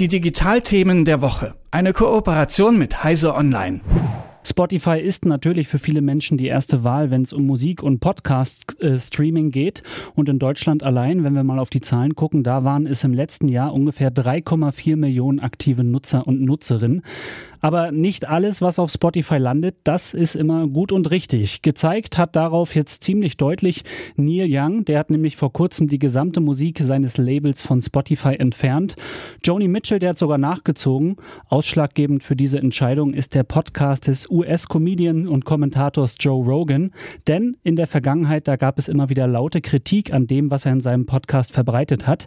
[0.00, 1.54] Die Digitalthemen der Woche.
[1.70, 3.80] Eine Kooperation mit Heise Online.
[4.42, 9.52] Spotify ist natürlich für viele Menschen die erste Wahl, wenn es um Musik und Podcast-Streaming
[9.52, 9.84] geht.
[10.16, 13.14] Und in Deutschland allein, wenn wir mal auf die Zahlen gucken, da waren es im
[13.14, 17.02] letzten Jahr ungefähr 3,4 Millionen aktive Nutzer und Nutzerinnen.
[17.64, 21.62] Aber nicht alles, was auf Spotify landet, das ist immer gut und richtig.
[21.62, 23.84] Gezeigt hat darauf jetzt ziemlich deutlich
[24.16, 24.84] Neil Young.
[24.84, 28.96] Der hat nämlich vor kurzem die gesamte Musik seines Labels von Spotify entfernt.
[29.42, 31.16] Joni Mitchell, der hat sogar nachgezogen.
[31.48, 36.90] Ausschlaggebend für diese Entscheidung ist der Podcast des US-Comedian und Kommentators Joe Rogan.
[37.28, 40.72] Denn in der Vergangenheit, da gab es immer wieder laute Kritik an dem, was er
[40.72, 42.26] in seinem Podcast verbreitet hat.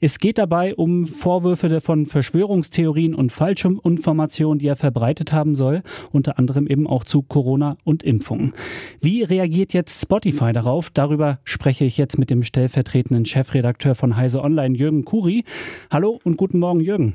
[0.00, 5.82] Es geht dabei um Vorwürfe von Verschwörungstheorien und Falschinformationen, die er verbreitet haben soll,
[6.12, 8.52] unter anderem eben auch zu Corona und Impfungen.
[9.00, 10.90] Wie reagiert jetzt Spotify darauf?
[10.90, 15.44] Darüber spreche ich jetzt mit dem stellvertretenden Chefredakteur von Heise Online, Jürgen Kuri.
[15.90, 17.14] Hallo und guten Morgen, Jürgen.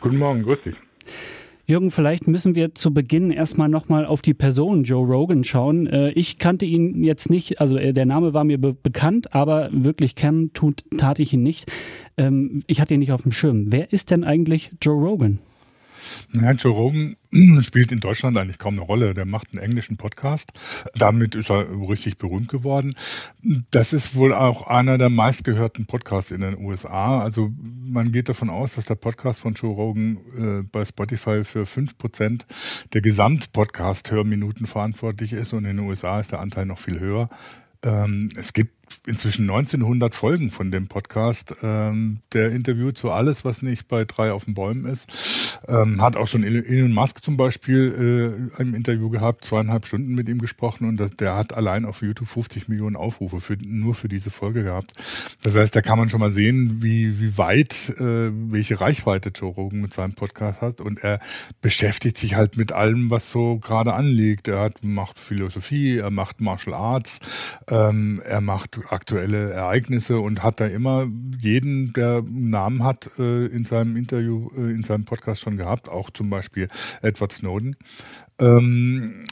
[0.00, 0.76] Guten Morgen, grüß dich.
[1.70, 5.86] Jürgen, vielleicht müssen wir zu Beginn erstmal nochmal auf die Person Joe Rogan schauen.
[5.86, 9.68] Äh, ich kannte ihn jetzt nicht, also äh, der Name war mir be bekannt, aber
[9.72, 11.70] wirklich kennen tut, tat ich ihn nicht.
[12.16, 13.66] Ähm, ich hatte ihn nicht auf dem Schirm.
[13.70, 15.38] Wer ist denn eigentlich Joe Rogan?
[16.32, 17.16] Ja, Joe Rogan
[17.62, 19.14] spielt in Deutschland eigentlich kaum eine Rolle.
[19.14, 20.52] Der macht einen englischen Podcast.
[20.94, 22.96] Damit ist er richtig berühmt geworden.
[23.70, 27.20] Das ist wohl auch einer der meistgehörten Podcasts in den USA.
[27.20, 31.66] Also man geht davon aus, dass der Podcast von Joe Rogan äh, bei Spotify für
[31.66, 32.46] fünf Prozent
[32.92, 37.28] der Gesamtpodcast-Hörminuten verantwortlich ist und in den USA ist der Anteil noch viel höher.
[37.82, 41.54] Ähm, es gibt inzwischen 1900 Folgen von dem Podcast.
[41.62, 45.06] Ähm, der interviewt so alles, was nicht bei drei auf den Bäumen ist.
[45.66, 50.28] Ähm, hat auch schon Elon Musk zum Beispiel äh, im Interview gehabt, zweieinhalb Stunden mit
[50.28, 54.08] ihm gesprochen und das, der hat allein auf YouTube 50 Millionen Aufrufe für, nur für
[54.08, 54.94] diese Folge gehabt.
[55.42, 59.52] Das heißt, da kann man schon mal sehen, wie, wie weit, äh, welche Reichweite Joe
[59.52, 61.20] Rogan mit seinem Podcast hat und er
[61.60, 64.48] beschäftigt sich halt mit allem, was so gerade anliegt.
[64.48, 67.18] Er hat, macht Philosophie, er macht Martial Arts,
[67.68, 71.08] ähm, er macht aktuelle Ereignisse und hat da immer
[71.38, 75.88] jeden, der einen Namen hat, äh, in seinem Interview, äh, in seinem Podcast schon gehabt,
[75.88, 76.68] auch zum Beispiel
[77.02, 77.76] Edward Snowden.
[78.38, 79.24] Ähm,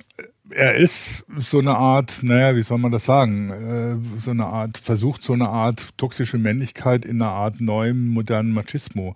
[0.51, 4.79] er ist so eine Art, naja, wie soll man das sagen, äh, so eine Art,
[4.79, 9.15] versucht so eine Art toxische Männlichkeit in einer Art neuem, modernen Machismo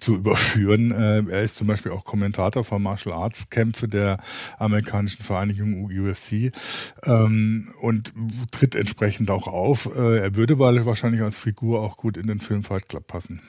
[0.00, 0.92] zu überführen.
[0.92, 4.18] Äh, er ist zum Beispiel auch Kommentator von Martial Arts Kämpfe der
[4.58, 6.52] amerikanischen Vereinigung UFC
[7.04, 8.12] ähm, und
[8.52, 9.90] tritt entsprechend auch auf.
[9.94, 13.40] Äh, er würde wahrscheinlich als Figur auch gut in den Film Fight Club passen.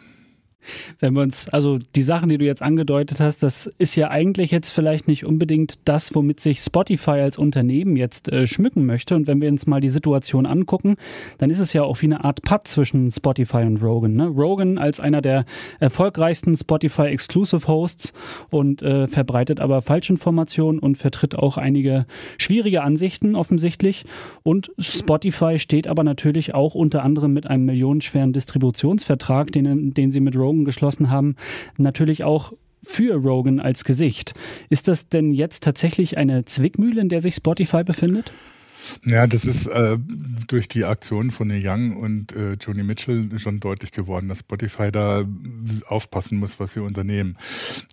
[0.99, 4.51] Wenn wir uns, also die Sachen, die du jetzt angedeutet hast, das ist ja eigentlich
[4.51, 9.15] jetzt vielleicht nicht unbedingt das, womit sich Spotify als Unternehmen jetzt äh, schmücken möchte.
[9.15, 10.95] Und wenn wir uns mal die Situation angucken,
[11.39, 14.13] dann ist es ja auch wie eine Art Patt zwischen Spotify und Rogan.
[14.13, 14.27] Ne?
[14.27, 15.45] Rogan als einer der
[15.79, 18.13] erfolgreichsten Spotify Exclusive Hosts
[18.49, 22.05] und äh, verbreitet aber Falschinformationen und vertritt auch einige
[22.37, 24.05] schwierige Ansichten offensichtlich.
[24.43, 30.19] Und Spotify steht aber natürlich auch unter anderem mit einem millionenschweren Distributionsvertrag, den, den sie
[30.19, 31.35] mit Rogan Rogan geschlossen haben,
[31.77, 32.53] natürlich auch
[32.83, 34.33] für Rogan als Gesicht.
[34.69, 38.31] Ist das denn jetzt tatsächlich eine Zwickmühle, in der sich Spotify befindet?
[39.05, 39.97] Ja, das ist äh,
[40.47, 44.91] durch die Aktion von Neil Young und äh, Joni Mitchell schon deutlich geworden, dass Spotify
[44.91, 45.25] da
[45.87, 47.37] aufpassen muss, was sie unternehmen.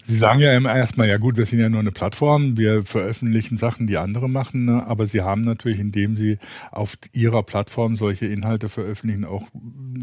[0.07, 3.59] Sie sagen ja immer erstmal, ja gut, wir sind ja nur eine Plattform, wir veröffentlichen
[3.59, 4.87] Sachen, die andere machen, ne?
[4.87, 6.39] aber sie haben natürlich, indem sie
[6.71, 9.47] auf ihrer Plattform solche Inhalte veröffentlichen, auch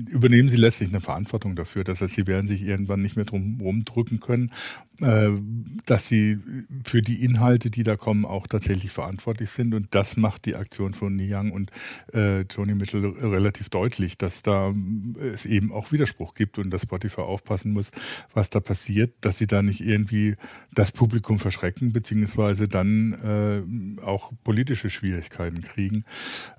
[0.09, 1.83] übernehmen sie letztlich eine Verantwortung dafür.
[1.83, 4.51] Das heißt, sie werden sich irgendwann nicht mehr drum rumdrücken können,
[4.99, 6.39] dass sie
[6.85, 9.73] für die Inhalte, die da kommen, auch tatsächlich verantwortlich sind.
[9.73, 11.71] Und das macht die Aktion von Niang und
[12.13, 14.73] äh, Joni Mitchell relativ deutlich, dass da
[15.19, 17.91] äh, es eben auch Widerspruch gibt und dass Spotify aufpassen muss,
[18.33, 20.35] was da passiert, dass sie da nicht irgendwie
[20.73, 26.03] das Publikum verschrecken, beziehungsweise dann äh, auch politische Schwierigkeiten kriegen.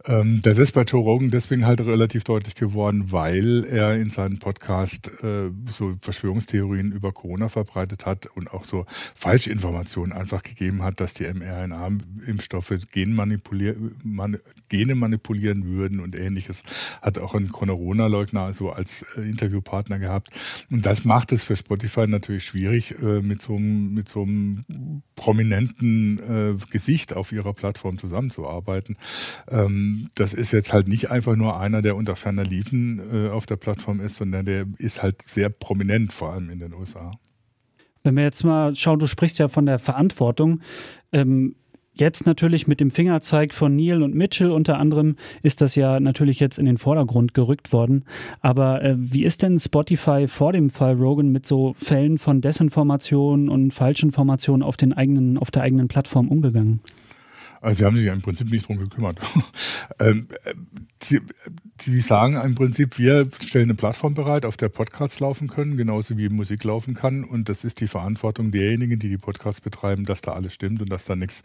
[0.04, 4.38] Ähm, das ist bei Joe Rogan deswegen halt relativ deutlich geworden, weil er in seinem
[4.38, 11.00] Podcast äh, so Verschwörungstheorien über Corona verbreitet hat und auch so Falschinformationen einfach gegeben hat,
[11.00, 14.38] dass die mRNA-Impfstoffe Genmanipulier man,
[14.68, 16.62] Gene manipulieren würden und ähnliches.
[17.02, 20.30] Hat auch ein Corona-Leugner so als äh, Interviewpartner gehabt.
[20.70, 25.02] Und das macht es für Spotify natürlich schwierig, äh, mit, so einem, mit so einem
[25.14, 28.96] prominenten äh, Gesicht auf ihrer Plattform zusammenzuarbeiten.
[29.48, 33.56] Ähm, das ist jetzt halt nicht einfach nur einer, der unter ferner Liefen auf der
[33.56, 37.12] Plattform ist, sondern der ist halt sehr prominent, vor allem in den USA.
[38.06, 40.60] Wenn wir jetzt mal schauen, du sprichst ja von der Verantwortung.
[41.12, 41.56] Ähm,
[41.98, 46.40] Jetzt natürlich mit dem Fingerzeig von Neil und Mitchell unter anderem ist das ja natürlich
[46.40, 48.04] jetzt in den Vordergrund gerückt worden.
[48.42, 53.48] Aber äh, wie ist denn Spotify vor dem Fall Rogan mit so Fällen von Desinformation
[53.48, 54.76] und Falschinformation auf
[55.38, 56.80] auf der eigenen Plattform umgegangen?
[57.66, 59.18] Also sie haben sich ja im Prinzip nicht drum gekümmert.
[59.98, 60.28] ähm,
[61.02, 61.20] sie,
[61.82, 66.16] sie, sagen im Prinzip, wir stellen eine Plattform bereit, auf der Podcasts laufen können, genauso
[66.16, 67.24] wie Musik laufen kann.
[67.24, 70.92] Und das ist die Verantwortung derjenigen, die die Podcasts betreiben, dass da alles stimmt und
[70.92, 71.42] dass da nichts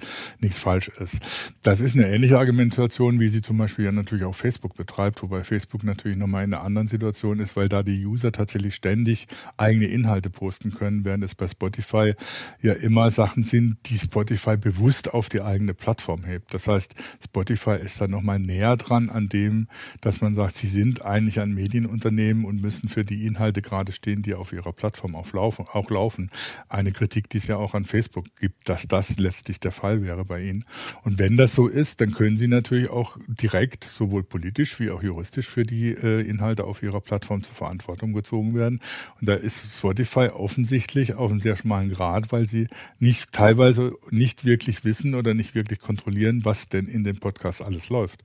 [0.51, 1.21] falsch ist.
[1.63, 5.44] Das ist eine ähnliche Argumentation, wie sie zum Beispiel ja natürlich auch Facebook betreibt, wobei
[5.44, 9.27] Facebook natürlich nochmal in einer anderen Situation ist, weil da die User tatsächlich ständig
[9.57, 12.13] eigene Inhalte posten können, während es bei Spotify
[12.62, 16.53] ja immer Sachen sind, die Spotify bewusst auf die eigene Plattform hebt.
[16.53, 16.93] Das heißt,
[17.23, 19.67] Spotify ist da nochmal näher dran an dem,
[20.01, 24.21] dass man sagt, sie sind eigentlich ein Medienunternehmen und müssen für die Inhalte gerade stehen,
[24.21, 25.65] die auf ihrer Plattform auch laufen.
[25.71, 26.29] Auch laufen.
[26.69, 30.25] Eine Kritik, die es ja auch an Facebook gibt, dass das letztlich der Fall wäre
[30.25, 30.65] bei ihnen.
[31.03, 35.03] Und wenn das so ist, dann können sie natürlich auch direkt, sowohl politisch wie auch
[35.03, 38.79] juristisch, für die äh, Inhalte auf ihrer Plattform zur Verantwortung gezogen werden.
[39.19, 42.67] Und da ist Spotify offensichtlich auf einem sehr schmalen Grad, weil sie
[42.99, 47.89] nicht teilweise nicht wirklich wissen oder nicht wirklich kontrollieren, was denn in dem Podcast alles
[47.89, 48.21] läuft.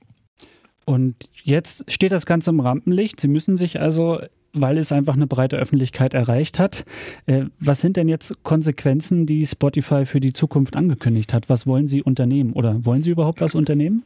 [0.85, 3.19] Und jetzt steht das Ganze im Rampenlicht.
[3.19, 4.21] Sie müssen sich also
[4.53, 6.85] weil es einfach eine breite Öffentlichkeit erreicht hat.
[7.27, 11.47] Äh, was sind denn jetzt Konsequenzen, die Spotify für die Zukunft angekündigt hat?
[11.49, 14.03] Was wollen Sie unternehmen oder wollen Sie überhaupt was unternehmen?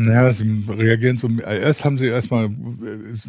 [0.00, 1.28] Naja, sie reagieren so.
[1.28, 2.48] Erst haben sie erstmal äh,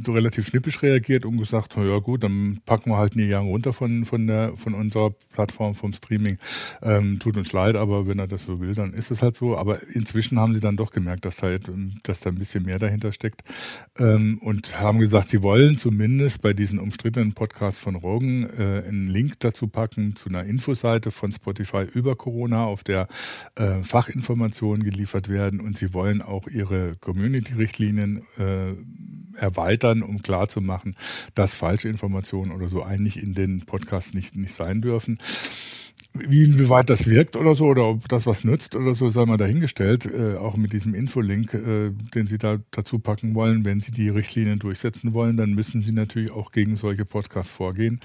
[0.05, 3.47] so relativ schnippisch reagiert und gesagt, na ja gut, dann packen wir halt Neil Young
[3.47, 6.37] runter von, von, der, von unserer Plattform, vom Streaming.
[6.83, 9.57] Ähm, tut uns leid, aber wenn er das so will, dann ist es halt so.
[9.57, 11.55] Aber inzwischen haben sie dann doch gemerkt, dass da,
[12.03, 13.43] dass da ein bisschen mehr dahinter steckt.
[13.97, 19.07] Ähm, und haben gesagt, sie wollen zumindest bei diesen umstrittenen Podcasts von Rogan äh, einen
[19.07, 23.07] Link dazu packen zu einer Infoseite von Spotify über Corona, auf der
[23.55, 25.61] äh, Fachinformationen geliefert werden.
[25.61, 28.73] Und sie wollen auch ihre Community-Richtlinien äh,
[29.39, 30.95] erweitern, um klarzumachen,
[31.33, 35.19] dass falsche Informationen oder so eigentlich in den Podcasts nicht, nicht sein dürfen.
[36.13, 39.37] Wie inwieweit das wirkt oder so, oder ob das was nützt oder so, sei mal
[39.37, 40.05] dahingestellt.
[40.05, 44.09] Äh, auch mit diesem Infolink, äh, den Sie da dazu packen wollen, wenn Sie die
[44.09, 47.99] Richtlinien durchsetzen wollen, dann müssen Sie natürlich auch gegen solche Podcasts vorgehen.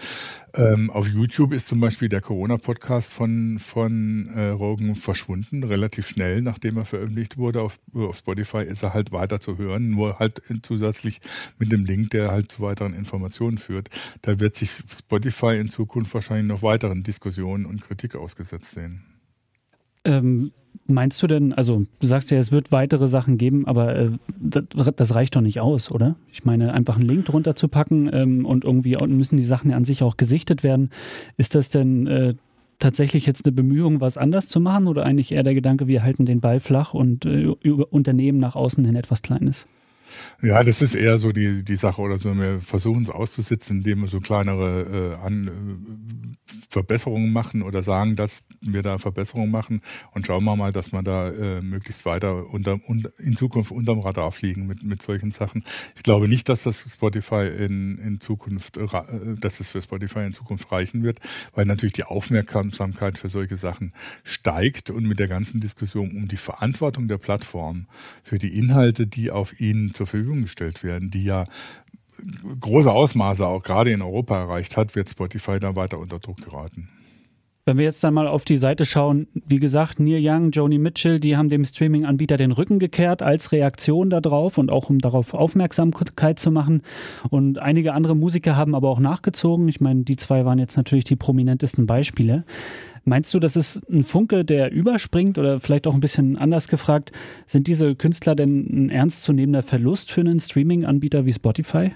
[0.56, 6.42] Ähm, auf YouTube ist zum Beispiel der Corona-Podcast von, von äh, Rogan verschwunden, relativ schnell,
[6.42, 7.60] nachdem er veröffentlicht wurde.
[7.60, 11.20] Auf, auf Spotify ist er halt weiter zu hören, nur halt zusätzlich
[11.58, 13.90] mit dem Link, der halt zu weiteren Informationen führt.
[14.22, 19.13] Da wird sich Spotify in Zukunft wahrscheinlich noch weiteren Diskussionen und Kritik ausgesetzt sehen.
[20.04, 20.52] Ähm,
[20.86, 24.90] meinst du denn, also du sagst ja, es wird weitere Sachen geben, aber äh, das,
[24.94, 26.16] das, reicht doch nicht aus, oder?
[26.32, 29.76] Ich meine, einfach einen Link drunter zu packen ähm, und irgendwie müssen die Sachen ja
[29.76, 30.90] an sich auch gesichtet werden.
[31.36, 32.34] Ist das denn äh,
[32.78, 36.26] tatsächlich jetzt eine Bemühung, was anders zu machen oder eigentlich eher der Gedanke, wir halten
[36.26, 39.66] den Ball flach und äh, Unternehmen nach außen hin etwas Kleines?
[40.42, 42.34] Ja, das ist eher so die, die Sache oder so.
[42.36, 48.16] Wir versuchen es auszusitzen, indem wir so kleinere äh, An, äh, Verbesserungen machen oder sagen,
[48.16, 49.80] dass wir da Verbesserungen machen
[50.12, 54.00] und schauen wir mal, dass wir da äh, möglichst weiter unter, unter, in Zukunft unterm
[54.00, 55.64] Radar fliegen mit, mit solchen Sachen.
[55.96, 58.86] Ich glaube nicht, dass das Spotify in, in Zukunft, äh,
[59.38, 61.18] dass es für Spotify in Zukunft reichen wird,
[61.54, 66.36] weil natürlich die Aufmerksamkeit für solche Sachen steigt und mit der ganzen Diskussion um die
[66.36, 67.86] Verantwortung der Plattform
[68.22, 71.44] für die Inhalte, die auf ihnen zur Verfügung gestellt werden, die ja
[72.60, 76.88] große Ausmaße auch gerade in Europa erreicht hat, wird Spotify da weiter unter Druck geraten.
[77.66, 81.18] Wenn wir jetzt dann mal auf die Seite schauen, wie gesagt, Neil Young, Joni Mitchell,
[81.18, 86.38] die haben dem Streaming-Anbieter den Rücken gekehrt als Reaktion darauf und auch um darauf Aufmerksamkeit
[86.38, 86.82] zu machen.
[87.30, 89.66] Und einige andere Musiker haben aber auch nachgezogen.
[89.68, 92.44] Ich meine, die zwei waren jetzt natürlich die prominentesten Beispiele.
[93.04, 97.12] Meinst du, das ist ein Funke, der überspringt oder vielleicht auch ein bisschen anders gefragt,
[97.46, 101.92] sind diese Künstler denn ein ernstzunehmender Verlust für einen Streaming-Anbieter wie Spotify?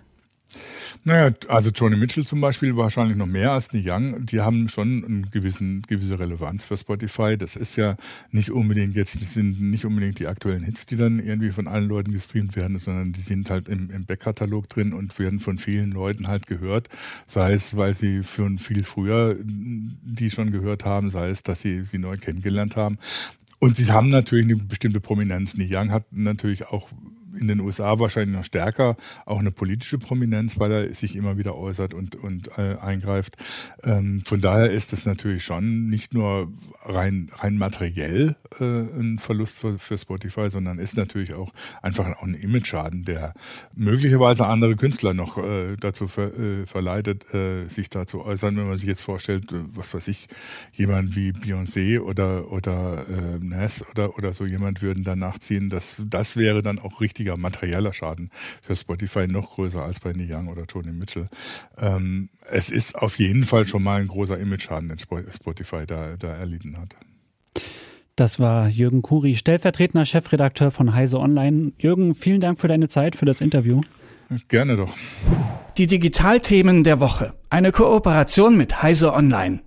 [1.04, 4.24] Naja, also Johnny Mitchell zum Beispiel wahrscheinlich noch mehr als die Young.
[4.26, 7.36] Die haben schon eine gewissen, gewisse Relevanz für Spotify.
[7.36, 7.96] Das ist ja
[8.30, 11.88] nicht unbedingt jetzt, das sind nicht unbedingt die aktuellen Hits, die dann irgendwie von allen
[11.88, 15.92] Leuten gestreamt werden, sondern die sind halt im, im Backkatalog drin und werden von vielen
[15.92, 16.88] Leuten halt gehört.
[17.26, 21.84] Sei es, weil sie für viel früher die schon gehört haben, sei es, dass sie
[21.84, 22.98] sie neu kennengelernt haben.
[23.60, 25.52] Und sie haben natürlich eine bestimmte Prominenz.
[25.54, 26.88] Die Young hat natürlich auch
[27.38, 31.56] in den USA wahrscheinlich noch stärker auch eine politische Prominenz, weil er sich immer wieder
[31.56, 33.36] äußert und, und äh, eingreift.
[33.82, 36.52] Ähm, von daher ist es natürlich schon nicht nur
[36.84, 41.52] rein, rein materiell äh, ein Verlust für, für, Spotify, sondern ist natürlich auch
[41.82, 43.34] einfach auch ein Image-Schaden, der
[43.74, 48.68] möglicherweise andere Künstler noch äh, dazu ver, äh, verleitet, äh, sich da zu äußern, wenn
[48.68, 50.28] man sich jetzt vorstellt, äh, was weiß ich,
[50.72, 55.70] jemand wie Beyoncé oder, oder äh, Nas oder, oder so jemand würden da nachziehen.
[55.70, 58.30] Das, das wäre dann auch richtiger materieller Schaden
[58.62, 61.28] für Spotify, noch größer als bei Neil Young oder Tony Mitchell.
[61.76, 66.34] Ähm, es ist auf jeden Fall schon mal ein großer Image-Schaden, den Spotify da, da
[66.34, 66.96] erlitten hat.
[68.18, 71.70] Das war Jürgen Kuri, stellvertretender Chefredakteur von Heise Online.
[71.78, 73.82] Jürgen, vielen Dank für deine Zeit, für das Interview.
[74.48, 74.92] Gerne doch.
[75.78, 77.34] Die Digitalthemen der Woche.
[77.48, 79.60] Eine Kooperation mit Heise Online.